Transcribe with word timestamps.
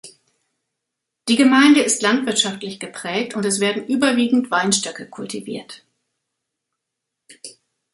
Die 1.27 1.35
Gemeinde 1.35 1.81
ist 1.83 2.01
landwirtschaftlich 2.01 2.79
geprägt 2.79 3.35
und 3.35 3.45
es 3.45 3.59
werden 3.59 3.85
überwiegend 3.85 4.49
Weinstöcke 4.49 5.07
kultiviert. 5.07 5.83